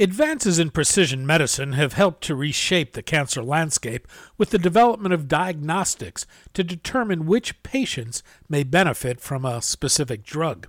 Advances 0.00 0.58
in 0.58 0.70
precision 0.70 1.26
medicine 1.26 1.74
have 1.74 1.92
helped 1.92 2.24
to 2.24 2.34
reshape 2.34 2.94
the 2.94 3.02
cancer 3.02 3.42
landscape 3.42 4.08
with 4.38 4.48
the 4.48 4.56
development 4.56 5.12
of 5.12 5.28
diagnostics 5.28 6.26
to 6.54 6.64
determine 6.64 7.26
which 7.26 7.62
patients 7.62 8.22
may 8.48 8.62
benefit 8.62 9.20
from 9.20 9.44
a 9.44 9.60
specific 9.60 10.24
drug. 10.24 10.68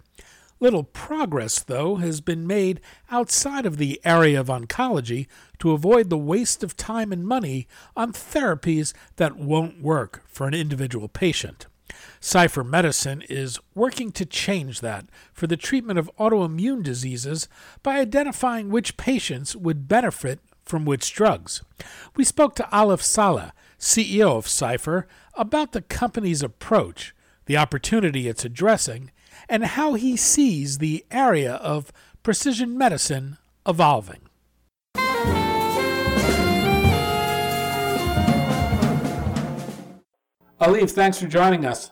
Little 0.59 0.84
progress, 0.84 1.59
though, 1.59 1.96
has 1.96 2.20
been 2.20 2.46
made 2.46 2.82
outside 3.09 3.66
of 3.66 3.78
the 3.78 4.02
area 4.04 4.38
of 4.38 4.48
oncology 4.48 5.28
to 5.59 5.72
avoid 5.72 6.09
the 6.09 6.18
waste 6.18 6.62
of 6.62 6.76
time 6.76 7.14
and 7.14 7.26
money 7.26 7.70
on 7.96 8.12
therapies 8.12 8.92
that 9.16 9.38
won't 9.38 9.82
work 9.82 10.24
for 10.28 10.46
an 10.46 10.54
individual 10.54 11.08
patient. 11.08 11.68
Scipher 12.20 12.64
Medicine 12.64 13.23
is 13.30 13.59
working 13.75 14.11
to 14.14 14.25
change 14.25 14.81
that 14.81 15.06
for 15.34 15.47
the 15.47 15.58
treatment 15.58 16.00
of 16.00 16.11
autoimmune 16.20 16.84
diseases 16.84 17.47
by 17.84 18.00
identifying 18.00 18.70
which 18.70 18.97
patients 18.97 19.56
would 19.56 19.88
benefit 19.88 20.39
from 20.64 20.86
which 20.86 21.14
drugs. 21.14 21.62
We 22.16 22.23
spoke 22.23 22.56
to 22.56 22.69
Alif 22.72 23.02
Saleh, 23.02 23.52
CEO 23.80 24.38
of 24.38 24.47
Scipher, 24.47 25.08
about 25.34 25.72
the 25.72 25.81
company's 25.81 26.44
approach, 26.44 27.14
the 27.45 27.58
opportunity 27.58 28.28
it's 28.28 28.45
addressing, 28.45 29.12
and 29.50 29.66
how 29.66 29.95
he 29.95 30.16
sees 30.16 30.78
the 30.78 31.06
area 31.12 31.56
of 31.56 31.92
precision 32.23 32.78
medicine 32.78 33.38
evolving. 33.67 34.22
Alif, 40.64 40.92
thanks 40.92 41.20
for 41.20 41.26
joining 41.26 41.66
us. 41.66 41.90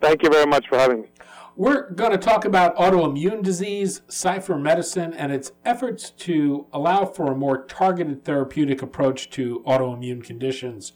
Thank 0.00 0.24
you 0.24 0.28
very 0.28 0.44
much 0.44 0.66
for 0.66 0.76
having 0.76 1.02
me. 1.02 1.08
We're 1.54 1.90
going 1.90 2.10
to 2.10 2.18
talk 2.18 2.44
about 2.44 2.76
autoimmune 2.76 3.44
disease, 3.44 4.02
Scipher 4.08 4.58
Medicine, 4.58 5.14
and 5.14 5.30
its 5.30 5.52
efforts 5.64 6.10
to 6.10 6.66
allow 6.72 7.04
for 7.04 7.30
a 7.30 7.36
more 7.36 7.64
targeted 7.66 8.24
therapeutic 8.24 8.82
approach 8.82 9.30
to 9.30 9.62
autoimmune 9.64 10.24
conditions. 10.24 10.94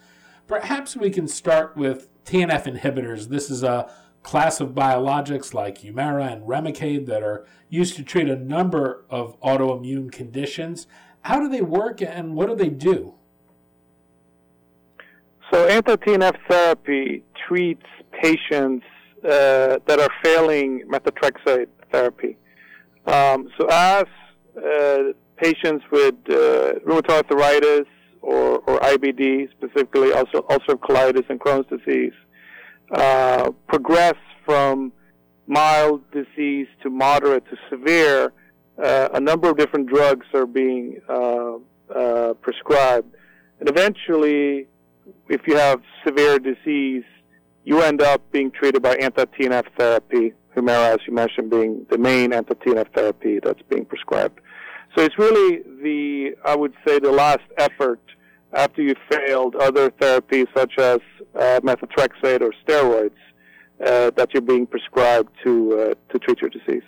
Perhaps 0.48 0.96
we 0.96 1.10
can 1.10 1.28
start 1.28 1.76
with 1.76 2.08
TNF 2.24 2.64
inhibitors. 2.64 3.28
This 3.28 3.50
is 3.50 3.62
a 3.62 3.88
class 4.25 4.60
of 4.60 4.70
biologics 4.70 5.54
like 5.54 5.82
Humira 5.82 6.32
and 6.32 6.42
Remicade 6.42 7.06
that 7.06 7.22
are 7.22 7.46
used 7.69 7.94
to 7.94 8.02
treat 8.02 8.28
a 8.28 8.34
number 8.34 9.04
of 9.08 9.41
autoimmune 9.42 10.10
conditions. 10.10 10.88
How 11.20 11.38
do 11.38 11.48
they 11.48 11.62
work 11.62 12.02
and 12.02 12.34
what 12.34 12.48
do 12.48 12.56
they 12.56 12.69
do? 12.69 13.14
So, 15.52 15.66
anti 15.66 15.96
TNF 15.96 16.36
therapy 16.48 17.22
treats 17.46 17.84
patients 18.10 18.86
uh, 19.22 19.78
that 19.86 20.00
are 20.00 20.08
failing 20.22 20.84
methotrexate 20.90 21.68
therapy. 21.90 22.38
Um, 23.06 23.48
so 23.58 23.66
as 23.70 24.04
uh, 24.56 25.12
patients 25.36 25.84
with 25.90 26.14
uh, 26.28 26.78
rheumatoid 26.86 27.24
arthritis 27.30 27.86
or, 28.20 28.60
or 28.60 28.80
IBD, 28.80 29.50
specifically 29.50 30.10
ulcerative 30.10 30.78
colitis 30.78 31.28
and 31.28 31.38
Crohn's 31.38 31.69
disease, 31.69 32.12
uh, 32.92 33.50
progress 33.69 34.16
from 34.44 34.92
mild 35.46 36.02
disease 36.12 36.69
to 36.82 36.90
moderate 36.90 37.44
to 37.50 37.56
severe, 37.69 38.32
uh, 38.82 39.08
a 39.12 39.20
number 39.20 39.50
of 39.50 39.58
different 39.58 39.88
drugs 39.88 40.26
are 40.32 40.46
being 40.46 41.00
uh, 41.08 41.56
uh, 41.94 42.34
prescribed. 42.34 43.14
And 43.60 43.69
eventually, 43.69 44.69
if 45.28 45.46
you 45.46 45.56
have 45.56 45.80
severe 46.06 46.38
disease, 46.38 47.04
you 47.64 47.80
end 47.80 48.02
up 48.02 48.20
being 48.32 48.50
treated 48.50 48.82
by 48.82 48.96
anti-TNF 48.96 49.66
therapy, 49.78 50.32
Humira, 50.56 50.94
as 50.94 50.98
you 51.06 51.14
mentioned, 51.14 51.50
being 51.50 51.86
the 51.90 51.98
main 51.98 52.32
anti-TNF 52.32 52.92
therapy 52.94 53.38
that's 53.42 53.62
being 53.70 53.84
prescribed. 53.84 54.40
So 54.96 55.02
it's 55.02 55.18
really 55.18 55.62
the, 55.82 56.36
I 56.44 56.54
would 56.54 56.74
say, 56.86 56.98
the 56.98 57.12
last 57.12 57.44
effort 57.56 58.00
after 58.52 58.82
you 58.82 58.94
failed 59.10 59.56
other 59.56 59.90
therapies 59.90 60.46
such 60.54 60.78
as 60.78 60.98
uh, 61.34 61.60
methotrexate 61.62 62.42
or 62.42 62.52
steroids 62.66 63.16
uh, 63.84 64.10
that 64.16 64.28
you're 64.32 64.42
being 64.42 64.66
prescribed 64.66 65.30
to 65.42 65.78
uh, 65.80 66.12
to 66.12 66.18
treat 66.18 66.40
your 66.40 66.50
disease. 66.50 66.82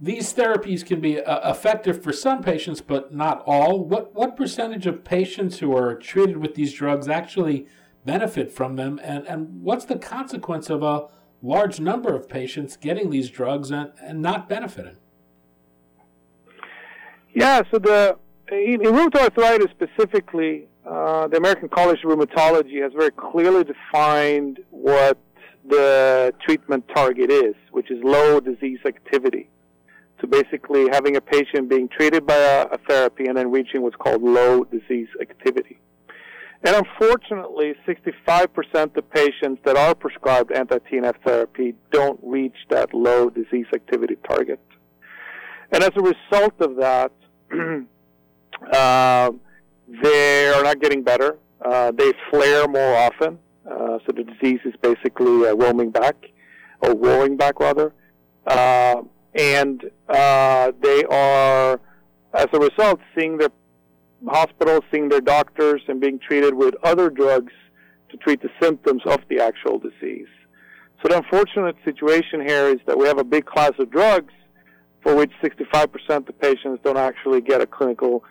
These 0.00 0.32
therapies 0.32 0.86
can 0.86 1.00
be 1.00 1.20
uh, 1.20 1.50
effective 1.50 2.02
for 2.02 2.12
some 2.12 2.42
patients, 2.42 2.80
but 2.80 3.12
not 3.12 3.42
all. 3.46 3.84
What 3.84 4.14
what 4.14 4.36
percentage 4.36 4.86
of 4.86 5.02
patients 5.04 5.58
who 5.58 5.76
are 5.76 5.94
treated 5.96 6.36
with 6.36 6.54
these 6.54 6.72
drugs 6.72 7.08
actually 7.08 7.66
benefit 8.04 8.52
from 8.52 8.76
them, 8.76 9.00
and, 9.02 9.26
and 9.26 9.62
what's 9.62 9.84
the 9.84 9.98
consequence 9.98 10.70
of 10.70 10.82
a 10.82 11.08
large 11.42 11.80
number 11.80 12.14
of 12.14 12.28
patients 12.28 12.76
getting 12.76 13.10
these 13.10 13.28
drugs 13.28 13.70
and, 13.70 13.92
and 14.00 14.22
not 14.22 14.48
benefiting? 14.48 14.96
Yeah, 17.34 17.62
so 17.70 17.78
the 17.78 18.16
in, 18.50 18.86
in 18.86 18.92
rheumatoid 18.92 19.36
arthritis 19.36 19.68
specifically, 19.70 20.68
uh, 20.86 21.26
the 21.28 21.36
American 21.36 21.68
College 21.68 21.98
of 22.04 22.10
Rheumatology 22.10 22.82
has 22.82 22.92
very 22.92 23.10
clearly 23.10 23.64
defined 23.64 24.60
what 24.70 25.18
the 25.68 26.32
treatment 26.40 26.84
target 26.94 27.30
is, 27.30 27.54
which 27.72 27.90
is 27.90 27.98
low 28.02 28.40
disease 28.40 28.78
activity. 28.86 29.50
So 30.20 30.26
basically, 30.26 30.88
having 30.90 31.16
a 31.16 31.20
patient 31.20 31.68
being 31.68 31.88
treated 31.88 32.26
by 32.26 32.36
a, 32.36 32.62
a 32.66 32.78
therapy 32.88 33.26
and 33.26 33.36
then 33.36 33.50
reaching 33.50 33.82
what's 33.82 33.96
called 33.96 34.22
low 34.22 34.64
disease 34.64 35.08
activity. 35.20 35.78
And 36.64 36.74
unfortunately, 36.74 37.74
65% 37.86 38.96
of 38.96 39.10
patients 39.10 39.60
that 39.64 39.76
are 39.76 39.94
prescribed 39.94 40.50
anti-TNF 40.50 41.14
therapy 41.24 41.74
don't 41.92 42.18
reach 42.22 42.56
that 42.68 42.92
low 42.92 43.30
disease 43.30 43.66
activity 43.72 44.16
target. 44.28 44.60
And 45.70 45.84
as 45.84 45.90
a 45.94 46.02
result 46.02 46.54
of 46.60 46.76
that, 46.76 47.12
uh, 48.72 49.30
they 50.02 50.48
are 50.48 50.62
not 50.64 50.80
getting 50.80 51.04
better. 51.04 51.38
Uh, 51.64 51.92
they 51.92 52.12
flare 52.30 52.66
more 52.66 52.96
often. 52.96 53.38
Uh, 53.64 53.98
so 54.04 54.12
the 54.16 54.24
disease 54.24 54.60
is 54.64 54.74
basically 54.82 55.46
uh, 55.46 55.54
roaming 55.54 55.90
back, 55.90 56.16
or 56.80 56.94
roaring 56.94 57.36
back 57.36 57.60
rather. 57.60 57.92
And 59.38 59.90
uh, 60.08 60.72
they 60.82 61.04
are, 61.04 61.80
as 62.34 62.48
a 62.52 62.58
result, 62.58 63.00
seeing 63.16 63.38
their 63.38 63.50
hospitals, 64.26 64.82
seeing 64.90 65.08
their 65.08 65.20
doctors, 65.20 65.80
and 65.86 66.00
being 66.00 66.18
treated 66.18 66.54
with 66.54 66.74
other 66.82 67.08
drugs 67.08 67.52
to 68.10 68.16
treat 68.16 68.42
the 68.42 68.50
symptoms 68.60 69.02
of 69.06 69.20
the 69.28 69.40
actual 69.40 69.78
disease. 69.78 70.26
So 71.02 71.08
the 71.08 71.18
unfortunate 71.18 71.76
situation 71.84 72.40
here 72.40 72.66
is 72.66 72.80
that 72.86 72.98
we 72.98 73.06
have 73.06 73.18
a 73.18 73.24
big 73.24 73.46
class 73.46 73.72
of 73.78 73.90
drugs 73.90 74.32
for 75.02 75.14
which 75.14 75.30
65% 75.40 76.28
of 76.28 76.40
patients 76.40 76.80
don't 76.82 76.96
actually 76.96 77.40
get 77.40 77.60
a 77.60 77.66
clinical 77.66 78.24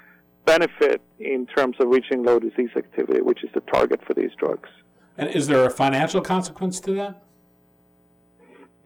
benefit 0.45 1.01
in 1.19 1.45
terms 1.45 1.77
of 1.79 1.87
reaching 1.87 2.23
low 2.23 2.39
disease 2.39 2.69
activity, 2.75 3.21
which 3.21 3.43
is 3.43 3.49
the 3.53 3.61
target 3.61 4.01
for 4.05 4.13
these 4.13 4.31
drugs. 4.37 4.69
And 5.17 5.29
is 5.29 5.47
there 5.47 5.65
a 5.65 5.69
financial 5.69 6.21
consequence 6.21 6.79
to 6.81 6.91
that? 6.93 7.23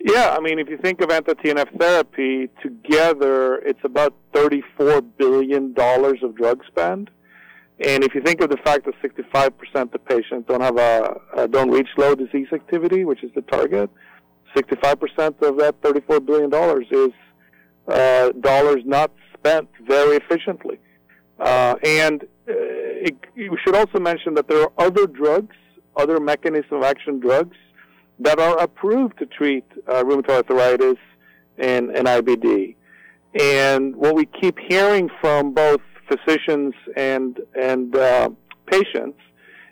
Yeah, 0.04 0.36
I 0.36 0.42
mean, 0.42 0.58
if 0.58 0.68
you 0.68 0.78
think 0.78 1.02
of 1.02 1.12
anti-TNF 1.12 1.78
therapy 1.80 2.50
together, 2.62 3.58
it's 3.58 3.80
about 3.84 4.16
$34 4.34 5.06
billion 5.18 5.76
of 5.78 6.36
drug 6.36 6.64
spend. 6.66 7.12
And 7.86 8.04
if 8.04 8.16
you 8.16 8.22
think 8.22 8.42
of 8.42 8.50
the 8.50 8.58
fact 8.58 8.86
that 8.86 8.96
65% 9.04 9.94
of 9.94 10.06
patients 10.06 10.48
don't 10.48 10.62
have 10.62 10.78
a, 10.78 11.48
don't 11.50 11.70
reach 11.70 11.90
low 11.98 12.16
disease 12.16 12.48
activity, 12.52 13.06
which 13.06 13.24
is 13.24 13.32
the 13.36 13.42
target, 13.44 13.92
65% 14.56 15.42
of 15.44 15.58
that 15.60 15.80
$34 15.82 16.26
billion 16.26 16.84
is 16.90 17.14
uh, 17.88 18.32
dollars 18.40 18.82
not 18.86 19.12
spent 19.38 19.70
very 19.88 20.18
efficiently. 20.18 20.80
Uh, 21.40 21.76
and 21.84 22.24
uh, 22.24 22.28
it, 22.48 23.18
we 23.36 23.58
should 23.64 23.76
also 23.76 24.00
mention 24.00 24.34
that 24.34 24.48
there 24.48 24.62
are 24.62 24.72
other 24.80 25.06
drugs, 25.06 25.56
other 25.96 26.20
mechanism 26.20 26.78
of 26.78 26.84
action 26.84 27.20
drugs, 27.20 27.58
that 28.22 28.40
are 28.40 28.58
approved 28.60 29.18
to 29.20 29.26
treat 29.26 29.66
uh, 29.88 30.04
rheumatoid 30.04 30.50
arthritis 30.50 30.98
and, 31.58 31.90
and 31.90 32.08
IBD. 32.08 32.76
And 33.40 33.96
what 33.96 34.16
we 34.16 34.26
keep 34.26 34.58
hearing 34.60 35.10
from 35.22 35.54
both 35.54 35.82
physicians 36.08 36.74
and 36.98 37.40
and 37.60 37.96
uh, 37.96 38.30
patients 38.66 39.20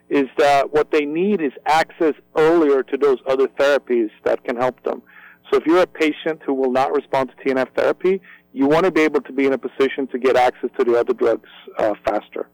is 0.10 0.28
that 0.38 0.74
what 0.74 0.92
they 0.92 1.06
need 1.06 1.42
is 1.42 1.51
access 1.66 2.13
earlier 2.36 2.81
to 2.84 2.98
those 2.98 3.18
other 3.28 3.48
therapies 3.48 4.10
that 4.24 4.44
can 4.44 4.56
help 4.56 4.81
them. 4.84 5.01
So 5.51 5.57
if 5.57 5.66
you're 5.66 5.81
a 5.81 5.88
patient 5.88 6.42
who 6.46 6.54
will 6.54 6.72
not 6.72 6.92
respond 6.94 7.31
to 7.31 7.36
TNF 7.44 7.68
therapy, 7.75 8.22
you 8.54 8.68
want 8.68 8.86
to 8.86 8.92
be 8.92 9.01
able 9.01 9.22
to 9.22 9.34
be 9.34 9.46
in 9.46 9.54
a 9.54 9.57
position 9.57 10.07
to 10.07 10.18
get 10.18 10.36
access 10.36 10.69
to 10.80 10.84
the 10.84 11.00
other 11.00 11.13
drugs 11.13 11.50
uh, 11.78 11.94
faster. 12.06 12.48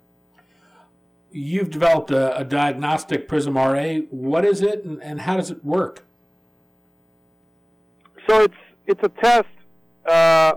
You've 1.38 1.70
developed 1.70 2.12
a, 2.12 2.38
a, 2.38 2.46
diagnostic 2.46 3.28
PrismRA. 3.28 4.08
What 4.10 4.46
is 4.46 4.62
it, 4.62 4.86
and, 4.86 5.04
and, 5.04 5.20
how 5.20 5.36
does 5.36 5.52
it 5.52 5.66
work? 5.66 6.06
So 8.26 8.44
it's 8.44 8.62
it's 8.88 9.04
a 9.04 9.10
test 9.10 9.50
uh, 10.06 10.54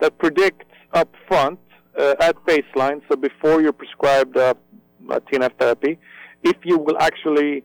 that 0.00 0.16
predicts 0.16 0.64
up 0.94 1.12
front 1.28 1.58
uh, 1.98 2.14
at 2.20 2.36
baseline, 2.46 3.02
so 3.06 3.16
before 3.16 3.60
you're 3.60 3.74
prescribed 3.74 4.34
uh, 4.38 4.54
TNF 5.06 5.58
therapy, 5.58 5.98
if 6.42 6.56
you 6.64 6.78
will 6.78 6.96
actually 7.00 7.62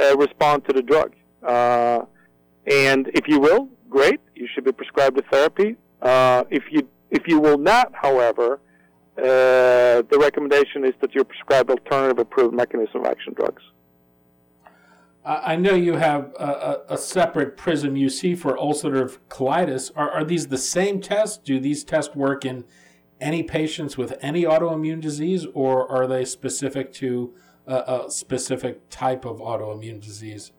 uh, 0.00 0.16
respond 0.16 0.66
to 0.66 0.72
the 0.72 0.82
drug. 0.82 1.14
Uh, 1.42 2.02
and 2.70 3.10
if 3.12 3.26
you 3.26 3.40
will, 3.40 3.68
great, 3.90 4.20
you 4.36 4.46
should 4.54 4.64
be 4.64 4.70
prescribed 4.70 5.16
the 5.16 5.24
therapy. 5.32 5.74
Uh, 6.00 6.44
if 6.48 6.62
you 6.70 6.88
if 7.10 7.26
you 7.26 7.40
will 7.40 7.58
not, 7.58 7.92
however, 7.92 8.60
uh, 9.18 10.02
the 10.10 10.18
recommendation 10.20 10.84
is 10.84 10.94
that 11.00 11.14
you 11.14 11.24
prescribe 11.24 11.70
alternative 11.70 12.18
approved 12.18 12.54
mechanism 12.54 13.00
of 13.00 13.06
action 13.06 13.34
drugs. 13.34 13.62
I 15.24 15.56
know 15.56 15.74
you 15.74 15.96
have 15.96 16.32
a, 16.38 16.80
a, 16.88 16.96
separate 16.96 17.58
PRISM 17.58 17.94
UC 17.96 18.38
for 18.38 18.56
ulcerative 18.56 19.18
colitis. 19.28 19.90
Are, 19.94 20.10
are 20.10 20.24
these 20.24 20.48
the 20.48 20.56
same 20.56 21.02
tests? 21.02 21.36
Do 21.36 21.60
these 21.60 21.84
tests 21.84 22.16
work 22.16 22.46
in 22.46 22.64
any 23.20 23.42
patients 23.42 23.98
with 23.98 24.16
any 24.22 24.44
autoimmune 24.44 25.02
disease, 25.02 25.46
or 25.52 25.90
are 25.90 26.06
they 26.06 26.24
specific 26.24 26.94
to 26.94 27.34
a, 27.66 28.06
a 28.06 28.10
specific 28.10 28.88
type 28.88 29.26
of 29.26 29.38
autoimmune 29.38 30.00
disease? 30.00 30.52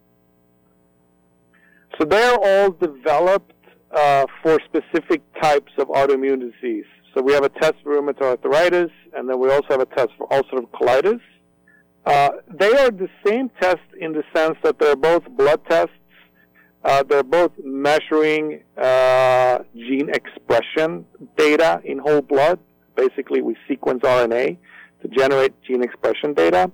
So 1.98 2.06
they're 2.06 2.38
all 2.40 2.70
developed 2.70 3.56
uh, 3.92 4.28
for 4.44 4.60
specific 4.66 5.24
types 5.42 5.72
of 5.80 5.88
autoimmune 5.88 6.42
disease. 6.52 6.86
So 7.14 7.22
we 7.22 7.34
have 7.34 7.44
a 7.44 7.50
test 7.50 7.76
for 7.84 8.00
rheumatoid 8.00 8.38
arthritis, 8.44 8.92
and 9.14 9.28
then 9.28 9.40
we 9.40 9.50
also 9.52 9.68
have 9.70 9.82
a 9.82 9.86
test 9.86 10.10
for 10.18 10.28
ulcerative 10.30 10.70
colitis. 10.72 11.22
Uh, 12.06 12.30
they 12.48 12.72
are 12.72 12.92
the 12.92 13.10
same 13.26 13.50
test 13.62 13.82
in 14.00 14.14
the 14.14 14.24
sense 14.36 14.58
that 14.64 14.80
they're 14.80 14.96
both 14.96 15.24
blood 15.32 15.62
tests. 15.70 15.94
Uh, 16.84 17.04
they're 17.04 17.24
both 17.24 17.52
measuring 17.64 18.64
uh, 18.78 19.60
gene 19.76 20.10
expression 20.10 21.06
data 21.38 21.82
in 21.84 22.00
whole 22.00 22.22
blood. 22.22 22.60
Basically, 22.96 23.42
we 23.42 23.56
sequence 23.68 24.02
RNA 24.02 24.58
to 25.02 25.08
generate 25.10 25.54
gene 25.64 25.84
expression 25.84 26.34
data. 26.34 26.72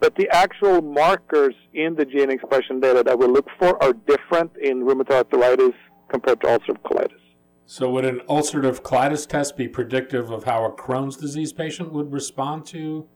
But 0.00 0.14
the 0.14 0.28
actual 0.30 0.80
markers 0.80 1.54
in 1.74 1.96
the 1.96 2.04
gene 2.04 2.30
expression 2.30 2.78
data 2.78 3.02
that 3.04 3.18
we 3.18 3.26
look 3.26 3.48
for 3.58 3.82
are 3.82 3.92
different 4.06 4.52
in 4.62 4.84
rheumatoid 4.84 5.24
arthritis 5.32 5.74
compared 6.08 6.40
to 6.42 6.46
ulcerative 6.46 6.82
colitis. 6.82 7.27
So, 7.70 7.90
would 7.90 8.06
an 8.06 8.20
ulcerative 8.30 8.80
colitis 8.80 9.26
test 9.26 9.54
be 9.54 9.68
predictive 9.68 10.30
of 10.30 10.44
how 10.44 10.64
a 10.64 10.72
Crohn's 10.72 11.18
disease 11.18 11.52
patient 11.52 11.92
would 11.92 12.10
respond 12.10 12.64
to 12.68 13.06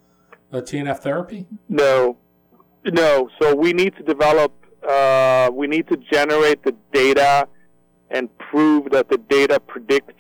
a 0.53 0.61
TNF 0.61 0.99
therapy? 0.99 1.47
No, 1.71 2.19
no. 2.85 3.31
So, 3.41 3.55
we 3.55 3.73
need 3.73 3.97
to 3.97 4.03
develop, 4.03 4.53
uh, 4.87 5.49
we 5.51 5.67
need 5.69 5.89
to 5.89 5.97
generate 5.97 6.63
the 6.65 6.77
data 6.93 7.49
and 8.11 8.29
prove 8.37 8.91
that 8.91 9.09
the 9.09 9.17
data 9.17 9.59
predicts 9.59 10.13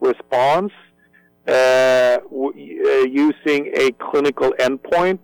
response 0.00 0.72
uh, 1.46 2.20
w- 2.30 2.82
uh, 2.86 3.04
using 3.04 3.70
a 3.76 3.92
clinical 4.10 4.54
endpoint 4.60 5.18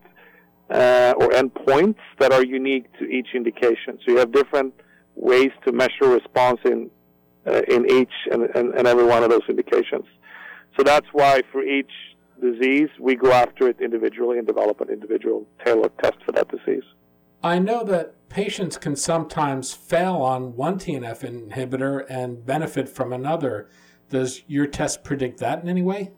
uh, 0.68 1.14
or 1.16 1.30
endpoints 1.30 2.02
that 2.18 2.30
are 2.30 2.44
unique 2.44 2.92
to 2.98 3.06
each 3.06 3.28
indication. 3.34 3.98
So 4.04 4.12
you 4.12 4.18
have 4.18 4.32
different 4.32 4.74
ways 5.14 5.50
to 5.64 5.72
measure 5.72 6.10
response 6.10 6.60
in 6.66 6.90
uh, 7.46 7.62
in 7.68 7.90
each 7.90 8.12
and, 8.30 8.42
and, 8.54 8.74
and, 8.74 8.86
every 8.86 9.04
one 9.04 9.22
of 9.22 9.30
those 9.30 9.42
indications. 9.48 10.04
So 10.76 10.82
that's 10.82 11.06
why 11.12 11.42
for 11.50 11.62
each 11.62 11.90
disease 12.40 12.88
we 12.98 13.16
go 13.16 13.32
after 13.32 13.68
it 13.68 13.80
individually 13.80 14.38
and 14.38 14.46
develop 14.46 14.80
an 14.80 14.88
individual 14.90 15.46
tailored 15.64 15.96
test 15.98 16.16
for 16.24 16.32
that 16.32 16.48
disease. 16.48 16.84
I 17.42 17.58
know 17.58 17.84
that 17.84 18.28
patients 18.28 18.76
can 18.76 18.96
sometimes 18.96 19.72
fail 19.72 20.16
on 20.16 20.54
one 20.54 20.78
TNF 20.78 21.50
inhibitor 21.50 22.04
and 22.08 22.44
benefit 22.44 22.88
from 22.88 23.12
another. 23.12 23.68
Does 24.10 24.42
your 24.46 24.66
test 24.66 25.02
predict 25.02 25.40
that 25.40 25.62
in 25.62 25.68
any 25.68 25.82
way? 25.82 26.10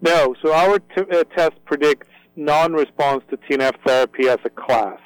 No. 0.00 0.34
So 0.42 0.52
our 0.52 0.78
t- 0.78 1.02
uh, 1.10 1.24
test 1.24 1.62
predicts 1.64 2.08
non-response 2.36 3.24
to 3.30 3.36
TNF 3.36 3.74
therapy 3.86 4.28
as 4.28 4.38
a 4.44 4.50
class. 4.50 5.00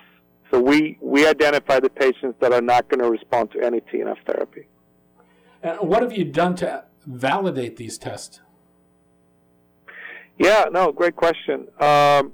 So 0.50 0.60
we, 0.60 0.98
we 1.00 1.26
identify 1.26 1.80
the 1.80 1.90
patients 1.90 2.36
that 2.40 2.52
are 2.52 2.60
not 2.60 2.88
going 2.88 3.00
to 3.00 3.10
respond 3.10 3.52
to 3.52 3.60
any 3.64 3.80
TNF 3.80 4.16
therapy. 4.26 4.66
And 5.62 5.78
what 5.80 6.02
have 6.02 6.12
you 6.12 6.24
done 6.24 6.56
to 6.56 6.84
validate 7.06 7.76
these 7.76 7.98
tests? 7.98 8.40
Yeah, 10.38 10.64
no, 10.72 10.90
great 10.90 11.16
question. 11.16 11.68
Um, 11.80 12.32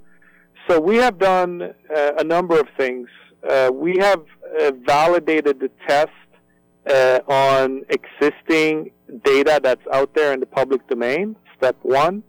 so 0.69 0.81
we 0.81 0.97
have 0.97 1.19
done 1.19 1.63
uh, 1.63 2.13
a 2.19 2.25
number 2.25 2.59
of 2.59 2.69
things. 2.77 3.09
Uh, 3.49 3.71
we 3.73 3.99
have 3.99 4.25
uh, 4.61 4.73
validated 4.85 5.61
the 5.61 5.71
test 5.87 6.11
uh, 6.89 7.21
on 7.27 7.83
existing 7.91 8.91
data 9.25 9.61
that's 9.63 9.85
out 9.93 10.15
there 10.15 10.33
in 10.33 10.41
the 10.41 10.47
public 10.47 10.87
domain, 10.89 11.37
step 11.57 11.77
one. 11.83 12.23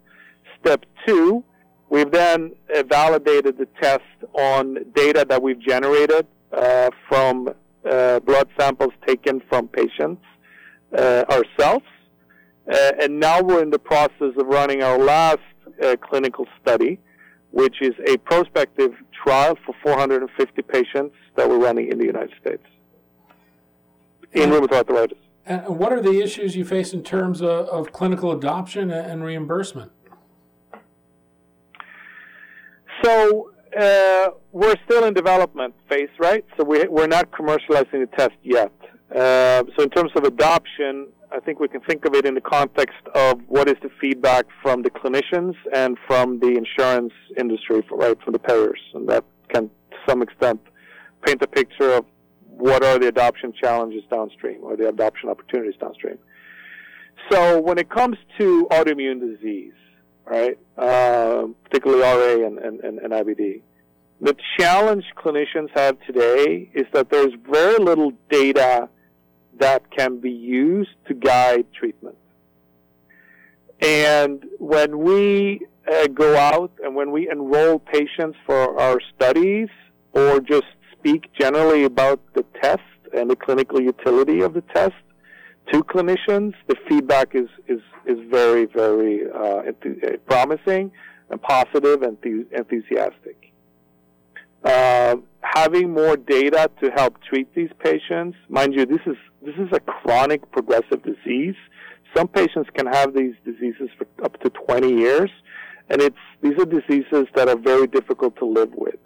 Step 0.59 0.85
two, 1.05 1.43
We've 1.89 2.11
then 2.11 2.53
uh, 2.73 2.83
validated 2.83 3.57
the 3.57 3.67
test 3.81 4.03
on 4.33 4.77
data 4.93 5.25
that 5.29 5.41
we've 5.41 5.59
generated 5.59 6.27
uh, 6.51 6.89
from 7.07 7.49
uh, 7.89 8.19
blood 8.19 8.49
samples 8.59 8.91
taken 9.05 9.41
from 9.49 9.67
patients 9.69 10.23
uh, 10.97 11.23
ourselves. 11.29 11.85
Uh, 12.71 12.91
and 13.01 13.19
now 13.19 13.41
we're 13.41 13.63
in 13.63 13.69
the 13.69 13.79
process 13.79 14.33
of 14.37 14.47
running 14.47 14.83
our 14.83 14.97
last 14.97 15.39
uh, 15.81 15.95
clinical 16.01 16.45
study, 16.61 16.99
which 17.51 17.81
is 17.81 17.93
a 18.07 18.17
prospective 18.17 18.91
trial 19.23 19.57
for 19.65 19.73
450 19.81 20.61
patients 20.63 21.15
that 21.35 21.49
we're 21.49 21.59
running 21.59 21.89
in 21.89 21.97
the 21.97 22.05
United 22.05 22.33
States 22.41 22.63
in 24.33 24.49
rheumatoid 24.49 24.73
arthritis. 24.73 25.17
And 25.45 25.79
what 25.79 25.93
are 25.93 26.01
the 26.01 26.21
issues 26.21 26.57
you 26.57 26.65
face 26.65 26.91
in 26.93 27.03
terms 27.03 27.41
of, 27.41 27.67
of 27.67 27.93
clinical 27.93 28.33
adoption 28.33 28.91
and 28.91 29.23
reimbursement? 29.23 29.93
So 33.03 33.51
uh, 33.79 34.29
we're 34.51 34.75
still 34.85 35.05
in 35.05 35.13
development 35.13 35.75
phase, 35.89 36.09
right? 36.19 36.45
So 36.57 36.63
we, 36.63 36.85
we're 36.87 37.07
not 37.07 37.31
commercializing 37.31 37.91
the 37.91 38.09
test 38.17 38.35
yet. 38.43 38.71
Uh, 39.15 39.63
so 39.75 39.83
in 39.83 39.89
terms 39.89 40.11
of 40.15 40.23
adoption, 40.23 41.07
I 41.31 41.39
think 41.39 41.59
we 41.59 41.67
can 41.67 41.81
think 41.81 42.05
of 42.05 42.13
it 42.15 42.25
in 42.25 42.33
the 42.33 42.41
context 42.41 42.97
of 43.13 43.41
what 43.47 43.67
is 43.67 43.75
the 43.81 43.89
feedback 43.99 44.45
from 44.61 44.81
the 44.81 44.89
clinicians 44.89 45.55
and 45.73 45.97
from 46.07 46.39
the 46.39 46.57
insurance 46.57 47.13
industry, 47.37 47.83
right, 47.91 48.17
from 48.23 48.33
the 48.33 48.39
payers, 48.39 48.79
and 48.93 49.07
that 49.09 49.25
can, 49.49 49.69
to 49.91 49.97
some 50.07 50.21
extent, 50.21 50.61
paint 51.25 51.41
a 51.41 51.47
picture 51.47 51.93
of 51.93 52.05
what 52.49 52.83
are 52.83 52.97
the 52.97 53.07
adoption 53.07 53.53
challenges 53.61 54.03
downstream 54.09 54.59
or 54.63 54.75
the 54.75 54.87
adoption 54.87 55.29
opportunities 55.29 55.75
downstream. 55.79 56.17
So 57.29 57.59
when 57.59 57.77
it 57.77 57.89
comes 57.89 58.17
to 58.39 58.67
autoimmune 58.71 59.19
disease, 59.19 59.73
right? 60.29 60.57
Uh, 60.77 61.47
particularly 61.63 62.01
RA 62.01 62.45
and, 62.47 62.59
and, 62.59 62.79
and, 62.81 62.99
and 62.99 63.13
IBD. 63.13 63.61
The 64.19 64.35
challenge 64.59 65.05
clinicians 65.15 65.69
have 65.75 65.97
today 66.05 66.69
is 66.73 66.85
that 66.93 67.09
there's 67.09 67.33
very 67.49 67.77
little 67.77 68.11
data 68.29 68.89
that 69.59 69.89
can 69.91 70.19
be 70.19 70.31
used 70.31 70.89
to 71.07 71.13
guide 71.13 71.65
treatment. 71.73 72.17
And 73.79 74.43
when 74.59 74.99
we 74.99 75.61
uh, 75.91 76.07
go 76.07 76.35
out 76.35 76.71
and 76.83 76.95
when 76.95 77.11
we 77.11 77.29
enroll 77.29 77.79
patients 77.79 78.37
for 78.45 78.79
our 78.79 78.99
studies 79.15 79.69
or 80.13 80.39
just 80.39 80.65
speak 80.91 81.31
generally 81.39 81.83
about 81.83 82.19
the 82.33 82.43
test 82.61 82.81
and 83.15 83.29
the 83.29 83.35
clinical 83.35 83.79
utility 83.79 84.41
of 84.41 84.53
the 84.53 84.61
test, 84.61 84.95
to 85.71 85.83
clinicians, 85.83 86.53
the 86.67 86.75
feedback 86.87 87.35
is, 87.35 87.49
is, 87.67 87.81
is 88.05 88.17
very, 88.29 88.65
very 88.65 89.23
uh, 89.29 89.63
enth- 89.63 90.03
uh, 90.03 90.17
promising 90.27 90.91
and 91.29 91.41
positive 91.41 92.01
and 92.03 92.17
enthusiastic. 92.51 93.51
Uh, 94.63 95.17
having 95.41 95.93
more 95.93 96.17
data 96.17 96.69
to 96.81 96.89
help 96.91 97.21
treat 97.23 97.53
these 97.53 97.69
patients, 97.79 98.37
mind 98.49 98.73
you, 98.73 98.85
this 98.85 98.99
is 99.05 99.15
this 99.41 99.55
is 99.55 99.69
a 99.71 99.79
chronic 99.79 100.51
progressive 100.51 101.01
disease. 101.03 101.55
Some 102.15 102.27
patients 102.27 102.69
can 102.73 102.87
have 102.87 103.13
these 103.13 103.35
diseases 103.45 103.89
for 103.97 104.07
up 104.25 104.39
to 104.41 104.49
20 104.49 104.93
years, 104.93 105.29
and 105.89 106.01
it's 106.01 106.17
these 106.41 106.59
are 106.59 106.65
diseases 106.65 107.27
that 107.35 107.47
are 107.47 107.55
very 107.55 107.87
difficult 107.87 108.35
to 108.37 108.45
live 108.45 108.73
with. 108.75 108.99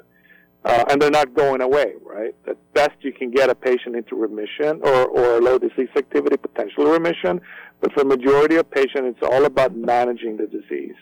Uh, 0.64 0.86
and 0.90 1.02
they're 1.02 1.10
not 1.10 1.34
going 1.34 1.60
away, 1.62 1.94
right? 2.06 2.36
At 2.48 2.58
best, 2.74 2.92
you 3.00 3.12
can 3.12 3.32
get 3.32 3.50
a 3.50 3.56
patient 3.56 3.96
into 3.96 4.16
remission 4.16 4.80
or, 4.84 5.08
or 5.08 5.42
low 5.42 5.58
disease 5.58 5.90
activity, 5.98 6.38
potential 6.38 6.86
remission. 6.86 7.42
But 7.80 7.94
for 7.94 8.04
majority 8.06 8.58
of 8.58 8.70
patients, 8.70 9.18
it's 9.18 9.28
all 9.28 9.46
about 9.46 9.76
managing 9.76 10.38
the 10.38 10.46
disease. 10.46 10.96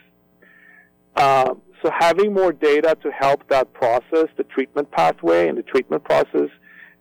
Uh, 1.15 1.55
so 1.81 1.91
having 1.97 2.33
more 2.33 2.53
data 2.53 2.97
to 3.03 3.11
help 3.11 3.47
that 3.49 3.73
process, 3.73 4.27
the 4.37 4.45
treatment 4.45 4.89
pathway 4.91 5.49
and 5.49 5.57
the 5.57 5.63
treatment 5.63 6.05
process, 6.05 6.49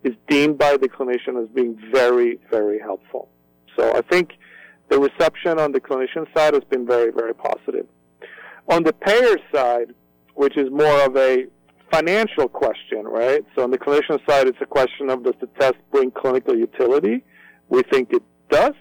is 0.03 0.13
deemed 0.27 0.57
by 0.57 0.75
the 0.75 0.89
clinician 0.89 1.41
as 1.41 1.49
being 1.49 1.77
very, 1.93 2.39
very 2.49 2.79
helpful. 2.79 3.29
So 3.77 3.95
I 3.95 4.01
think 4.01 4.31
the 4.89 4.99
reception 4.99 5.59
on 5.59 5.71
the 5.71 5.79
clinician 5.79 6.25
side 6.35 6.53
has 6.53 6.63
been 6.65 6.85
very, 6.85 7.11
very 7.11 7.33
positive. 7.33 7.87
On 8.67 8.83
the 8.83 8.93
payer 8.93 9.37
side, 9.53 9.93
which 10.35 10.57
is 10.57 10.69
more 10.71 11.05
of 11.05 11.15
a 11.15 11.47
financial 11.91 12.47
question, 12.47 13.05
right? 13.05 13.45
So 13.55 13.63
on 13.63 13.71
the 13.71 13.77
clinician 13.77 14.19
side, 14.27 14.47
it's 14.47 14.61
a 14.61 14.65
question 14.65 15.09
of 15.09 15.23
does 15.23 15.35
the 15.39 15.47
test 15.59 15.75
bring 15.91 16.11
clinical 16.11 16.55
utility? 16.55 17.23
We 17.69 17.83
think 17.83 18.11
it 18.11 18.23
does. 18.49 18.73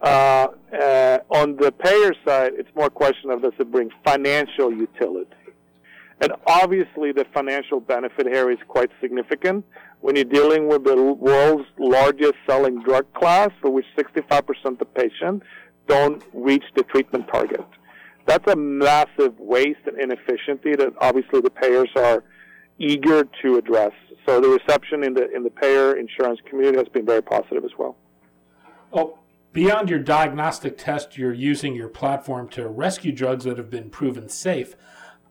Uh, 0.00 0.48
uh, 0.72 1.18
on 1.30 1.56
the 1.56 1.70
payer 1.70 2.12
side, 2.26 2.52
it's 2.56 2.68
more 2.74 2.86
a 2.86 2.90
question 2.90 3.30
of 3.30 3.42
does 3.42 3.52
it 3.58 3.70
bring 3.70 3.90
financial 4.04 4.72
utility? 4.72 5.30
And 6.20 6.32
obviously, 6.46 7.12
the 7.12 7.26
financial 7.34 7.80
benefit 7.80 8.26
here 8.26 8.50
is 8.50 8.58
quite 8.68 8.90
significant 9.00 9.64
when 10.00 10.16
you're 10.16 10.24
dealing 10.24 10.68
with 10.68 10.84
the 10.84 10.96
world's 10.96 11.68
largest 11.78 12.34
selling 12.46 12.82
drug 12.82 13.12
class, 13.14 13.50
for 13.60 13.70
which 13.70 13.86
65% 13.96 14.80
of 14.80 14.94
patients 14.94 15.44
don't 15.88 16.22
reach 16.32 16.64
the 16.76 16.82
treatment 16.84 17.26
target. 17.32 17.64
That's 18.26 18.50
a 18.50 18.56
massive 18.56 19.38
waste 19.38 19.80
and 19.86 19.98
inefficiency 20.00 20.76
that 20.76 20.92
obviously 21.00 21.40
the 21.40 21.50
payers 21.50 21.90
are 21.96 22.24
eager 22.78 23.28
to 23.42 23.56
address. 23.56 23.92
So 24.26 24.40
the 24.40 24.48
reception 24.48 25.02
in 25.02 25.14
the 25.14 25.30
in 25.34 25.42
the 25.42 25.50
payer 25.50 25.96
insurance 25.96 26.40
community 26.48 26.78
has 26.78 26.88
been 26.88 27.04
very 27.04 27.22
positive 27.22 27.64
as 27.64 27.72
well. 27.76 27.96
Oh, 28.92 29.18
beyond 29.52 29.90
your 29.90 29.98
diagnostic 29.98 30.78
test, 30.78 31.18
you're 31.18 31.32
using 31.32 31.74
your 31.74 31.88
platform 31.88 32.48
to 32.50 32.68
rescue 32.68 33.12
drugs 33.12 33.44
that 33.44 33.58
have 33.58 33.70
been 33.70 33.90
proven 33.90 34.28
safe. 34.28 34.76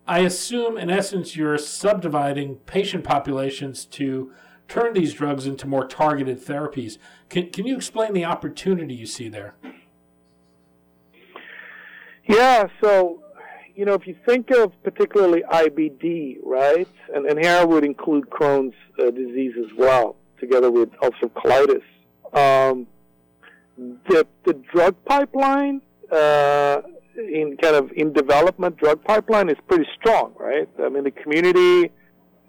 I 0.07 0.19
assume, 0.19 0.77
in 0.77 0.89
essence, 0.89 1.35
you're 1.35 1.57
subdividing 1.57 2.55
patient 2.65 3.03
populations 3.03 3.85
to 3.85 4.31
turn 4.67 4.93
these 4.93 5.13
drugs 5.13 5.45
into 5.45 5.67
more 5.67 5.85
targeted 5.85 6.43
therapies. 6.43 6.97
Can, 7.29 7.49
can 7.51 7.67
you 7.67 7.75
explain 7.75 8.13
the 8.13 8.25
opportunity 8.25 8.93
you 8.93 9.05
see 9.05 9.29
there? 9.29 9.53
Yeah, 12.31 12.67
so 12.81 13.21
you 13.75 13.83
know, 13.83 13.93
if 13.93 14.07
you 14.07 14.15
think 14.25 14.51
of 14.51 14.71
particularly 14.83 15.43
IBD, 15.51 16.37
right, 16.43 16.87
and, 17.13 17.25
and 17.25 17.37
here 17.37 17.57
I 17.57 17.65
would 17.65 17.83
include 17.83 18.29
Crohn's 18.29 18.73
uh, 18.97 19.11
disease 19.11 19.53
as 19.59 19.71
well, 19.77 20.15
together 20.39 20.71
with 20.71 20.89
ulcerative 21.03 21.31
colitis. 21.31 21.83
Um, 22.33 22.87
the 23.77 24.25
the 24.45 24.53
drug 24.71 24.95
pipeline 25.03 25.81
uh, 26.09 26.81
in 27.17 27.57
kind 27.61 27.75
of 27.75 27.91
in 27.97 28.13
development 28.13 28.77
drug 28.77 29.03
pipeline 29.03 29.49
is 29.49 29.57
pretty 29.67 29.87
strong, 29.99 30.33
right? 30.39 30.69
I 30.81 30.87
mean, 30.87 31.03
the 31.03 31.11
community, 31.11 31.91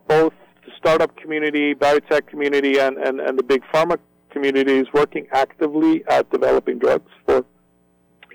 both 0.06 0.32
the 0.64 0.70
startup 0.78 1.16
community, 1.16 1.74
biotech 1.74 2.28
community, 2.28 2.78
and, 2.78 2.98
and, 2.98 3.20
and 3.20 3.36
the 3.36 3.42
big 3.42 3.64
pharma 3.74 3.98
community 4.30 4.78
is 4.78 4.86
working 4.94 5.26
actively 5.32 6.04
at 6.08 6.30
developing 6.30 6.78
drugs 6.78 7.10
for 7.26 7.44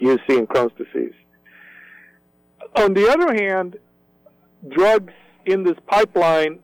UC 0.01 0.27
and 0.29 0.49
Crohn's 0.49 0.73
disease. 0.77 1.13
On 2.75 2.93
the 2.93 3.09
other 3.09 3.33
hand, 3.33 3.77
drugs 4.69 5.13
in 5.45 5.63
this 5.63 5.77
pipeline, 5.87 6.59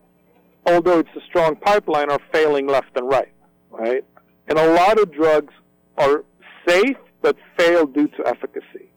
although 0.66 0.98
it's 0.98 1.16
a 1.16 1.20
strong 1.28 1.56
pipeline, 1.56 2.10
are 2.10 2.20
failing 2.32 2.66
left 2.66 2.96
and 2.96 3.08
right, 3.08 3.32
right? 3.70 4.04
And 4.48 4.58
a 4.58 4.72
lot 4.74 5.00
of 5.00 5.12
drugs 5.12 5.52
are 5.98 6.24
safe 6.66 6.96
but 7.22 7.36
fail 7.56 7.86
due 7.86 8.08
to 8.08 8.26
efficacy. 8.26 8.90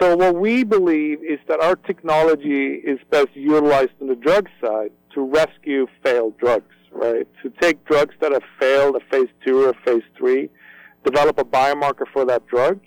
So 0.00 0.16
what 0.16 0.34
we 0.34 0.64
believe 0.64 1.22
is 1.22 1.38
that 1.48 1.60
our 1.60 1.76
technology 1.76 2.74
is 2.74 2.98
best 3.10 3.28
utilized 3.34 3.92
on 4.00 4.08
the 4.08 4.16
drug 4.16 4.48
side 4.60 4.90
to 5.14 5.20
rescue 5.22 5.86
failed 6.02 6.36
drugs, 6.38 6.74
right? 6.90 7.26
To 7.42 7.50
take 7.60 7.84
drugs 7.84 8.14
that 8.20 8.32
have 8.32 8.42
failed 8.58 8.96
a 8.96 9.00
phase 9.10 9.28
two 9.44 9.64
or 9.64 9.70
a 9.70 9.74
phase 9.84 10.02
three, 10.16 10.50
develop 11.04 11.38
a 11.38 11.44
biomarker 11.44 12.06
for 12.12 12.24
that 12.24 12.46
drug, 12.46 12.80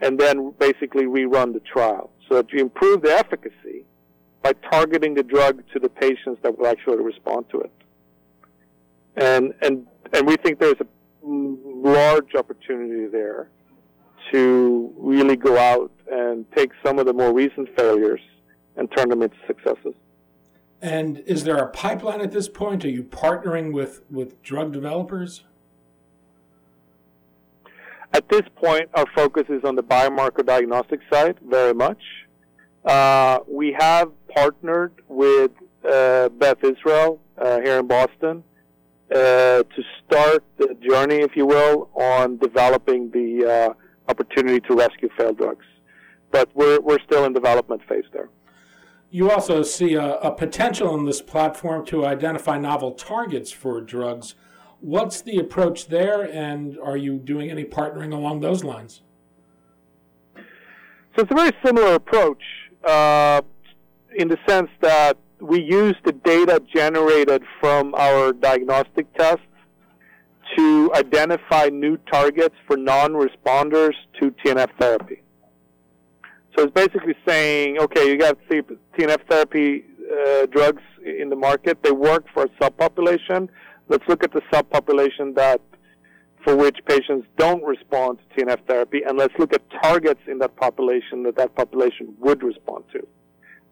and 0.00 0.18
then 0.18 0.52
basically 0.58 1.04
rerun 1.04 1.52
the 1.52 1.60
trial 1.60 2.10
so 2.28 2.36
that 2.36 2.52
you 2.52 2.60
improve 2.60 3.02
the 3.02 3.12
efficacy 3.12 3.84
by 4.42 4.52
targeting 4.70 5.14
the 5.14 5.22
drug 5.22 5.62
to 5.72 5.78
the 5.78 5.88
patients 5.88 6.38
that 6.42 6.56
will 6.58 6.66
actually 6.66 7.02
respond 7.02 7.46
to 7.50 7.60
it. 7.60 7.72
And, 9.16 9.52
and, 9.62 9.86
and 10.12 10.26
we 10.26 10.36
think 10.36 10.60
there's 10.60 10.80
a 10.80 10.86
large 11.22 12.34
opportunity 12.36 13.06
there 13.06 13.48
to 14.32 14.92
really 14.96 15.36
go 15.36 15.58
out 15.58 15.90
and 16.10 16.44
take 16.52 16.70
some 16.84 16.98
of 16.98 17.06
the 17.06 17.12
more 17.12 17.32
recent 17.32 17.68
failures 17.76 18.20
and 18.76 18.88
turn 18.96 19.08
them 19.08 19.22
into 19.22 19.36
successes. 19.46 19.94
And 20.80 21.18
is 21.26 21.42
there 21.44 21.56
a 21.56 21.68
pipeline 21.68 22.20
at 22.20 22.30
this 22.30 22.48
point? 22.48 22.84
Are 22.84 22.90
you 22.90 23.02
partnering 23.02 23.72
with, 23.72 24.02
with 24.10 24.40
drug 24.42 24.72
developers? 24.72 25.42
At 28.18 28.28
this 28.28 28.42
point, 28.56 28.90
our 28.94 29.06
focus 29.14 29.44
is 29.48 29.62
on 29.62 29.76
the 29.76 29.82
biomarker 29.84 30.44
diagnostic 30.44 30.98
side 31.08 31.36
very 31.48 31.72
much. 31.72 32.02
Uh, 32.84 33.38
we 33.46 33.76
have 33.78 34.10
partnered 34.34 34.92
with 35.06 35.52
uh, 35.88 36.28
Beth 36.30 36.64
Israel 36.64 37.20
uh, 37.40 37.60
here 37.60 37.78
in 37.78 37.86
Boston 37.86 38.42
uh, 39.14 39.14
to 39.62 39.82
start 40.04 40.42
the 40.56 40.76
journey, 40.90 41.18
if 41.18 41.36
you 41.36 41.46
will, 41.46 41.90
on 41.94 42.38
developing 42.38 43.08
the 43.12 43.46
uh, 43.46 44.10
opportunity 44.10 44.58
to 44.66 44.74
rescue 44.74 45.08
failed 45.16 45.38
drugs. 45.38 45.66
But 46.32 46.50
we're, 46.56 46.80
we're 46.80 46.98
still 47.06 47.24
in 47.24 47.32
development 47.32 47.82
phase 47.88 48.08
there. 48.12 48.30
You 49.12 49.30
also 49.30 49.62
see 49.62 49.94
a, 49.94 50.14
a 50.16 50.32
potential 50.32 50.92
in 50.98 51.04
this 51.04 51.22
platform 51.22 51.86
to 51.86 52.04
identify 52.04 52.58
novel 52.58 52.94
targets 52.94 53.52
for 53.52 53.80
drugs 53.80 54.34
What's 54.80 55.22
the 55.22 55.38
approach 55.38 55.88
there, 55.88 56.22
and 56.22 56.78
are 56.78 56.96
you 56.96 57.18
doing 57.18 57.50
any 57.50 57.64
partnering 57.64 58.12
along 58.12 58.40
those 58.40 58.62
lines? 58.62 59.02
So 60.36 61.22
it's 61.24 61.32
a 61.32 61.34
very 61.34 61.50
similar 61.64 61.94
approach 61.94 62.42
uh, 62.84 63.42
in 64.16 64.28
the 64.28 64.38
sense 64.46 64.70
that 64.80 65.16
we 65.40 65.60
use 65.60 65.96
the 66.04 66.12
data 66.12 66.62
generated 66.72 67.42
from 67.60 67.94
our 67.96 68.32
diagnostic 68.32 69.12
tests 69.14 69.42
to 70.56 70.92
identify 70.94 71.68
new 71.72 71.96
targets 72.10 72.54
for 72.66 72.76
non-responders 72.76 73.94
to 74.20 74.30
TNF 74.44 74.70
therapy. 74.78 75.22
So 76.56 76.64
it's 76.64 76.72
basically 76.72 77.14
saying, 77.26 77.78
okay, 77.78 78.08
you 78.08 78.16
got 78.16 78.38
TNF 78.48 79.18
therapy 79.28 79.84
uh, 80.10 80.46
drugs 80.46 80.82
in 81.04 81.28
the 81.28 81.36
market. 81.36 81.82
They 81.82 81.92
work 81.92 82.26
for 82.32 82.44
a 82.44 82.48
subpopulation 82.60 83.48
let's 83.88 84.06
look 84.08 84.22
at 84.22 84.32
the 84.32 84.42
subpopulation 84.52 85.34
that 85.34 85.60
for 86.44 86.54
which 86.56 86.78
patients 86.86 87.26
don't 87.36 87.62
respond 87.64 88.18
to 88.18 88.44
TNF 88.44 88.60
therapy, 88.66 89.02
and 89.06 89.18
let's 89.18 89.34
look 89.38 89.52
at 89.52 89.62
targets 89.82 90.20
in 90.26 90.38
that 90.38 90.54
population 90.56 91.22
that 91.24 91.36
that 91.36 91.54
population 91.54 92.14
would 92.20 92.42
respond 92.42 92.84
to. 92.92 93.06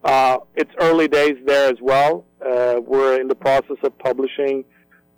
Uh, 0.03 0.37
it's 0.55 0.71
early 0.79 1.07
days 1.07 1.37
there 1.45 1.71
as 1.71 1.77
well. 1.81 2.25
Uh, 2.45 2.79
we're 2.85 3.19
in 3.19 3.27
the 3.27 3.35
process 3.35 3.77
of 3.83 3.97
publishing 3.99 4.63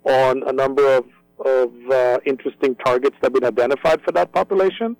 on 0.04 0.42
a 0.46 0.52
number 0.52 0.86
of, 0.96 1.04
of 1.44 1.72
uh, 1.90 2.18
interesting 2.24 2.74
targets 2.76 3.16
that 3.20 3.26
have 3.26 3.34
been 3.34 3.44
identified 3.44 4.00
for 4.02 4.12
that 4.12 4.32
population, 4.32 4.96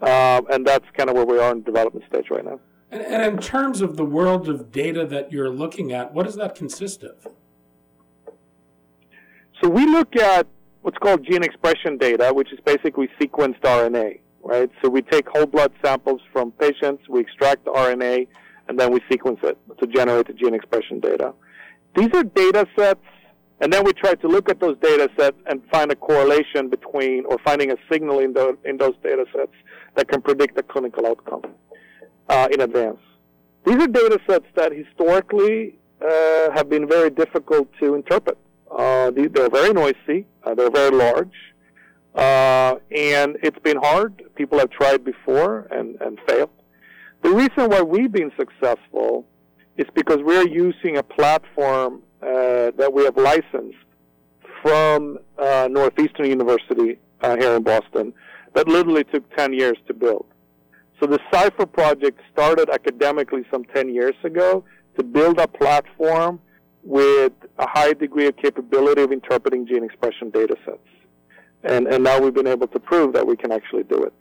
uh, 0.00 0.40
and 0.50 0.66
that's 0.66 0.86
kind 0.96 1.08
of 1.08 1.14
where 1.14 1.26
we 1.26 1.38
are 1.38 1.52
in 1.52 1.62
development 1.62 2.04
stage 2.08 2.26
right 2.30 2.44
now. 2.44 2.58
And, 2.90 3.02
and 3.02 3.22
in 3.22 3.38
terms 3.38 3.80
of 3.80 3.96
the 3.96 4.04
world 4.04 4.48
of 4.48 4.72
data 4.72 5.06
that 5.06 5.30
you're 5.30 5.50
looking 5.50 5.92
at, 5.92 6.12
what 6.12 6.24
does 6.24 6.36
that 6.36 6.54
consist 6.54 7.04
of? 7.04 7.28
So 9.62 9.68
we 9.68 9.86
look 9.86 10.16
at 10.16 10.48
what's 10.80 10.98
called 10.98 11.24
gene 11.24 11.44
expression 11.44 11.96
data, 11.96 12.32
which 12.34 12.52
is 12.52 12.58
basically 12.64 13.08
sequenced 13.20 13.60
RNA, 13.60 14.18
right? 14.42 14.68
So 14.82 14.88
we 14.88 15.02
take 15.02 15.28
whole 15.28 15.46
blood 15.46 15.72
samples 15.84 16.20
from 16.32 16.50
patients, 16.52 17.08
we 17.08 17.20
extract 17.20 17.64
the 17.66 17.70
RNA, 17.70 18.26
and 18.68 18.78
then 18.78 18.90
we 18.92 19.00
sequence 19.08 19.38
it 19.44 19.56
to 19.80 19.86
generate 19.86 20.26
the 20.26 20.32
gene 20.32 20.54
expression 20.54 20.98
data. 20.98 21.32
These 21.94 22.08
are 22.14 22.24
data 22.24 22.66
sets, 22.76 23.04
and 23.60 23.72
then 23.72 23.84
we 23.84 23.92
try 23.92 24.16
to 24.16 24.26
look 24.26 24.48
at 24.48 24.58
those 24.58 24.76
data 24.82 25.08
sets 25.16 25.36
and 25.46 25.62
find 25.70 25.92
a 25.92 25.96
correlation 25.96 26.68
between, 26.68 27.24
or 27.26 27.38
finding 27.44 27.70
a 27.70 27.76
signal 27.88 28.18
in, 28.18 28.32
the, 28.32 28.58
in 28.64 28.78
those 28.78 28.94
data 29.04 29.26
sets 29.32 29.52
that 29.94 30.08
can 30.08 30.22
predict 30.22 30.58
a 30.58 30.64
clinical 30.64 31.06
outcome 31.06 31.42
uh, 32.28 32.48
in 32.50 32.62
advance. 32.62 32.98
These 33.64 33.76
are 33.76 33.86
data 33.86 34.18
sets 34.28 34.46
that 34.56 34.72
historically 34.72 35.78
uh, 36.00 36.50
have 36.50 36.68
been 36.68 36.88
very 36.88 37.10
difficult 37.10 37.68
to 37.78 37.94
interpret. 37.94 38.38
Uh, 38.76 39.10
they're 39.10 39.50
very 39.50 39.72
noisy. 39.72 40.26
Uh, 40.44 40.54
they're 40.54 40.70
very 40.70 40.90
large. 40.90 41.34
Uh, 42.14 42.76
and 42.90 43.36
it's 43.42 43.58
been 43.60 43.76
hard. 43.78 44.22
People 44.34 44.58
have 44.58 44.70
tried 44.70 45.04
before 45.04 45.66
and, 45.70 45.96
and 46.00 46.18
failed. 46.26 46.50
The 47.22 47.30
reason 47.30 47.70
why 47.70 47.82
we've 47.82 48.12
been 48.12 48.32
successful 48.38 49.26
is 49.76 49.86
because 49.94 50.18
we're 50.22 50.46
using 50.48 50.96
a 50.96 51.02
platform 51.02 52.02
uh, 52.22 52.72
that 52.76 52.92
we 52.92 53.04
have 53.04 53.16
licensed 53.16 53.78
from 54.62 55.18
uh, 55.38 55.68
Northeastern 55.70 56.26
University 56.26 56.98
uh, 57.20 57.36
here 57.36 57.54
in 57.54 57.62
Boston 57.62 58.12
that 58.54 58.68
literally 58.68 59.04
took 59.04 59.34
10 59.36 59.52
years 59.52 59.76
to 59.86 59.94
build. 59.94 60.26
So 61.00 61.06
the 61.06 61.18
Scipher 61.32 61.66
project 61.66 62.20
started 62.32 62.68
academically 62.70 63.44
some 63.50 63.64
10 63.64 63.88
years 63.88 64.14
ago 64.24 64.64
to 64.96 65.02
build 65.02 65.38
a 65.38 65.48
platform 65.48 66.38
with 66.82 67.32
a 67.58 67.68
high 67.68 67.92
degree 67.92 68.26
of 68.26 68.36
capability 68.36 69.02
of 69.02 69.12
interpreting 69.12 69.66
gene 69.66 69.84
expression 69.84 70.30
data 70.30 70.56
sets. 70.64 70.78
And, 71.62 71.86
and 71.86 72.02
now 72.02 72.20
we've 72.20 72.34
been 72.34 72.48
able 72.48 72.66
to 72.68 72.80
prove 72.80 73.12
that 73.12 73.26
we 73.26 73.36
can 73.36 73.52
actually 73.52 73.84
do 73.84 74.02
it. 74.02 74.14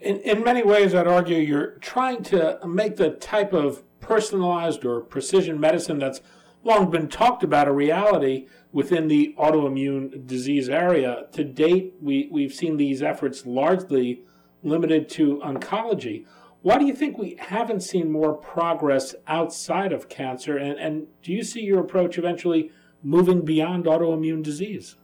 In, 0.00 0.18
in 0.20 0.44
many 0.44 0.62
ways, 0.62 0.94
I'd 0.94 1.06
argue 1.06 1.38
you're 1.38 1.72
trying 1.80 2.22
to 2.24 2.58
make 2.66 2.96
the 2.96 3.10
type 3.10 3.52
of 3.52 3.82
personalized 4.00 4.84
or 4.84 5.00
precision 5.00 5.60
medicine 5.60 5.98
that's 5.98 6.20
long 6.62 6.90
been 6.90 7.08
talked 7.08 7.42
about 7.42 7.68
a 7.68 7.72
reality 7.72 8.46
within 8.72 9.08
the 9.08 9.34
autoimmune 9.38 10.26
disease 10.26 10.68
area. 10.68 11.26
To 11.32 11.44
date, 11.44 11.94
we, 12.00 12.28
we've 12.30 12.52
seen 12.52 12.76
these 12.76 13.02
efforts 13.02 13.46
largely 13.46 14.22
limited 14.62 15.08
to 15.10 15.38
oncology. 15.38 16.26
Why 16.62 16.78
do 16.78 16.84
you 16.84 16.94
think 16.94 17.16
we 17.16 17.36
haven't 17.38 17.80
seen 17.80 18.12
more 18.12 18.34
progress 18.34 19.14
outside 19.26 19.92
of 19.92 20.08
cancer? 20.08 20.58
And, 20.58 20.78
and 20.78 21.06
do 21.22 21.32
you 21.32 21.42
see 21.42 21.60
your 21.60 21.80
approach 21.80 22.18
eventually 22.18 22.70
moving 23.02 23.44
beyond 23.44 23.86
autoimmune 23.86 24.42
disease? 24.42 24.96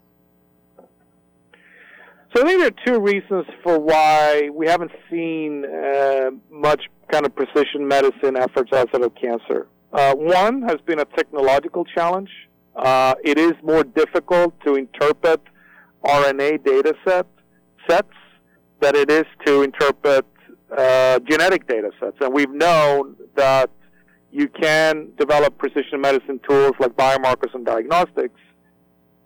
So 2.35 2.43
I 2.43 2.47
think 2.47 2.61
there 2.61 2.69
are 2.69 2.85
two 2.95 3.01
reasons 3.01 3.47
for 3.63 3.79
why 3.79 4.51
we 4.53 4.67
haven't 4.67 4.93
seen 5.11 5.65
uh, 5.65 6.31
much 6.51 6.83
kind 7.11 7.25
of 7.25 7.35
precision 7.35 7.89
medicine 7.89 8.37
efforts 8.37 8.73
outside 8.75 9.01
of 9.01 9.15
cancer. 9.15 9.69
Uh, 9.93 10.15
one 10.15 10.61
has 10.63 10.77
been 10.85 10.99
a 10.99 11.05
technological 11.07 11.87
challenge. 11.87 12.29
Uh, 12.75 13.15
it 13.25 13.39
is 13.39 13.55
more 13.63 13.83
difficult 13.83 14.53
to 14.67 14.75
interpret 14.75 15.41
RNA 16.05 16.63
data 16.65 16.95
set, 17.07 17.27
sets 17.89 18.13
than 18.81 18.95
it 18.95 19.11
is 19.11 19.25
to 19.47 19.63
interpret 19.63 20.27
uh, 20.77 21.19
genetic 21.21 21.67
data 21.67 21.91
sets. 22.01 22.17
And 22.21 22.33
we've 22.33 22.51
known 22.51 23.17
that 23.35 23.71
you 24.33 24.49
can 24.49 25.13
develop 25.19 25.57
precision 25.59 26.01
medicine 26.01 26.41
tools 26.49 26.73
like 26.79 26.93
biomarkers 26.93 27.55
and 27.55 27.65
diagnostics 27.65 28.41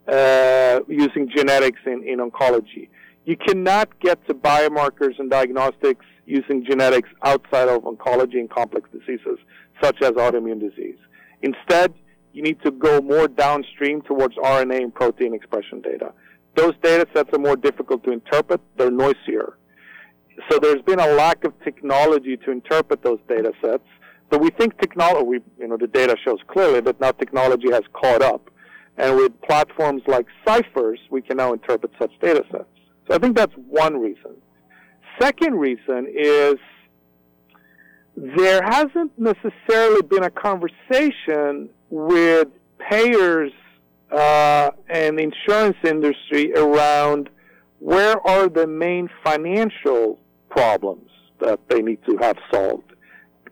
uh, 0.07 0.81
using 0.89 1.31
genetics 1.35 1.81
in, 1.87 2.03
in 2.07 2.19
oncology. 2.19 2.89
You 3.25 3.37
cannot 3.37 3.99
get 4.01 4.27
to 4.29 4.35
biomarkers 4.35 5.19
and 5.19 5.31
diagnostics 5.31 6.05
using 6.27 6.65
genetics 6.65 7.09
outside 7.23 7.69
of 7.69 7.83
oncology 7.83 8.39
and 8.39 8.49
complex 8.49 8.89
diseases, 8.93 9.39
such 9.83 10.01
as 10.03 10.13
autoimmune 10.13 10.61
disease. 10.61 10.99
Instead, 11.43 11.95
you 12.33 12.43
need 12.43 12.63
to 12.63 12.71
go 12.71 13.01
more 13.01 13.29
downstream 13.29 14.03
towards 14.03 14.37
RNA 14.37 14.83
and 14.83 14.95
protein 14.95 15.35
expression 15.35 15.81
data. 15.81 16.13
Those 16.55 16.75
data 16.83 17.07
sets 17.15 17.31
are 17.33 17.39
more 17.39 17.57
difficult 17.57 18.05
to 18.05 18.13
interpret, 18.13 18.61
they're 18.77 18.91
noisier. 18.91 19.57
So 20.49 20.59
there's 20.59 20.83
been 20.83 21.01
a 21.01 21.09
lack 21.15 21.45
of 21.45 21.53
technology 21.63 22.37
to 22.37 22.51
interpret 22.51 23.03
those 23.03 23.19
data 23.29 23.53
sets. 23.63 23.85
So 24.33 24.39
we 24.39 24.51
think 24.51 24.79
technology, 24.81 25.45
you 25.59 25.69
know, 25.69 25.77
the 25.77 25.89
data 25.89 26.17
shows 26.25 26.39
clearly 26.47 26.81
that 26.83 27.01
now 27.01 27.11
technology 27.13 27.71
has 27.71 27.83
caught 27.93 28.23
up. 28.23 28.51
And 28.97 29.17
with 29.17 29.41
platforms 29.43 30.03
like 30.07 30.27
Scipher's, 30.47 31.01
we 31.11 31.23
can 31.23 31.39
now 31.39 31.53
interpret 31.53 31.93
such 31.99 32.13
data 32.21 32.45
sets. 32.53 32.65
So 33.09 33.15
I 33.15 33.19
think 33.19 33.37
that's 33.37 33.55
one 33.55 33.99
reason. 33.99 34.37
Second 35.21 35.55
reason 35.55 36.07
is 36.17 36.55
there 38.17 38.63
hasn't 38.63 39.13
necessarily 39.19 40.03
been 40.03 40.23
a 40.23 40.31
conversation 40.31 41.71
with 41.89 42.49
payers 42.79 43.53
uh, 44.13 44.71
and 44.89 45.19
the 45.19 45.23
insurance 45.23 45.77
industry 45.85 46.53
around 46.55 47.31
where 47.81 48.25
are 48.27 48.49
the 48.49 48.67
main 48.67 49.09
financial 49.25 50.20
problems 50.51 51.11
that 51.41 51.59
they 51.69 51.81
need 51.81 51.99
to 52.05 52.17
have 52.19 52.37
solved 52.53 52.93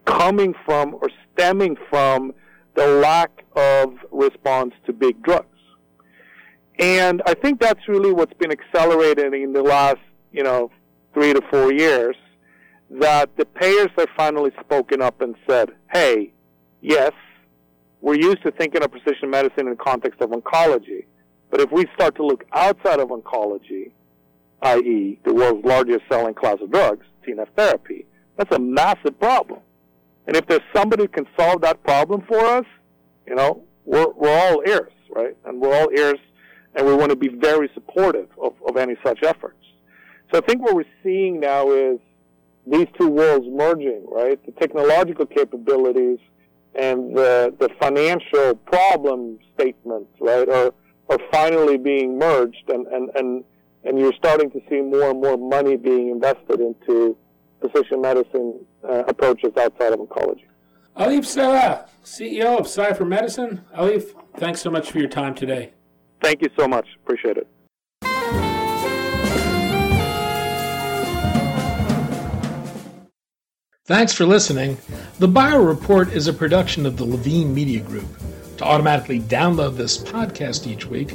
coming 0.04 0.54
from 0.64 0.94
or 0.94 1.08
stemming 1.32 1.76
from 1.90 2.32
the 2.74 2.86
lack 2.86 3.44
of 3.56 3.94
response 4.10 4.72
to 4.86 4.92
big 4.92 5.22
drugs. 5.22 5.46
And 6.78 7.22
I 7.26 7.34
think 7.34 7.60
that's 7.60 7.88
really 7.88 8.12
what's 8.12 8.32
been 8.34 8.52
accelerated 8.52 9.34
in 9.34 9.52
the 9.52 9.62
last, 9.62 9.98
you 10.32 10.44
know, 10.44 10.70
three 11.12 11.32
to 11.32 11.42
four 11.50 11.72
years, 11.72 12.16
that 12.90 13.36
the 13.36 13.44
payers 13.44 13.90
have 13.96 14.08
finally 14.16 14.52
spoken 14.60 15.02
up 15.02 15.20
and 15.20 15.34
said, 15.48 15.70
hey, 15.92 16.32
yes, 16.80 17.12
we're 18.00 18.14
used 18.14 18.42
to 18.44 18.50
thinking 18.52 18.82
of 18.82 18.90
precision 18.90 19.28
medicine 19.28 19.66
in 19.66 19.70
the 19.70 19.76
context 19.76 20.20
of 20.20 20.30
oncology. 20.30 21.04
But 21.50 21.60
if 21.60 21.72
we 21.72 21.86
start 21.94 22.14
to 22.16 22.24
look 22.24 22.44
outside 22.52 23.00
of 23.00 23.08
oncology, 23.08 23.90
i.e., 24.62 25.18
the 25.24 25.32
world's 25.32 25.64
largest 25.64 26.00
selling 26.10 26.34
class 26.34 26.58
of 26.60 26.70
drugs, 26.70 27.06
TNF 27.26 27.48
therapy, 27.56 28.06
that's 28.36 28.54
a 28.54 28.58
massive 28.58 29.18
problem. 29.18 29.60
And 30.26 30.36
if 30.36 30.46
there's 30.46 30.62
somebody 30.74 31.04
who 31.04 31.08
can 31.08 31.26
solve 31.38 31.62
that 31.62 31.82
problem 31.82 32.22
for 32.28 32.38
us, 32.38 32.66
you 33.26 33.34
know, 33.34 33.64
we're, 33.84 34.08
we're 34.10 34.36
all 34.36 34.62
ears, 34.66 34.92
right? 35.10 35.36
And 35.44 35.60
we're 35.60 35.74
all 35.74 35.90
ears, 35.96 36.18
and 36.74 36.86
we 36.86 36.94
want 36.94 37.10
to 37.10 37.16
be 37.16 37.28
very 37.28 37.70
supportive 37.74 38.28
of, 38.40 38.54
of 38.66 38.76
any 38.76 38.96
such 39.04 39.22
efforts. 39.22 39.56
So 40.32 40.38
I 40.38 40.40
think 40.42 40.62
what 40.62 40.74
we're 40.74 40.84
seeing 41.02 41.40
now 41.40 41.70
is 41.72 41.98
these 42.66 42.86
two 42.98 43.08
worlds 43.08 43.46
merging, 43.48 44.06
right? 44.10 44.38
The 44.44 44.52
technological 44.52 45.24
capabilities 45.24 46.18
and 46.74 47.16
the, 47.16 47.54
the 47.58 47.70
financial 47.80 48.54
problem 48.66 49.38
statements, 49.54 50.10
right, 50.20 50.48
are, 50.48 50.72
are 51.08 51.18
finally 51.32 51.78
being 51.78 52.18
merged 52.18 52.68
and, 52.68 52.86
and, 52.88 53.10
and, 53.14 53.44
and 53.84 53.98
you're 53.98 54.12
starting 54.14 54.50
to 54.50 54.60
see 54.68 54.80
more 54.80 55.10
and 55.10 55.20
more 55.20 55.36
money 55.36 55.76
being 55.76 56.10
invested 56.10 56.60
into 56.60 57.16
precision 57.60 58.00
medicine 58.00 58.64
uh, 58.88 59.04
approaches 59.08 59.50
outside 59.56 59.92
of 59.92 60.00
oncology. 60.00 60.44
Alif 60.96 61.26
Saleh, 61.26 61.86
CEO 62.04 62.58
of 62.58 62.66
Scipher 62.66 63.04
Medicine. 63.04 63.64
Alif, 63.74 64.14
thanks 64.36 64.60
so 64.60 64.70
much 64.70 64.90
for 64.90 64.98
your 64.98 65.08
time 65.08 65.34
today. 65.34 65.72
Thank 66.22 66.42
you 66.42 66.48
so 66.58 66.66
much. 66.66 66.86
Appreciate 67.04 67.36
it. 67.36 67.46
Thanks 73.88 74.12
for 74.12 74.26
listening. 74.26 74.76
The 75.18 75.28
Bio 75.28 75.62
Report 75.62 76.12
is 76.12 76.26
a 76.26 76.32
production 76.34 76.84
of 76.84 76.98
the 76.98 77.04
Levine 77.04 77.54
Media 77.54 77.80
Group. 77.80 78.06
To 78.58 78.64
automatically 78.64 79.20
download 79.20 79.76
this 79.76 79.96
podcast 79.96 80.66
each 80.66 80.84
week, 80.84 81.14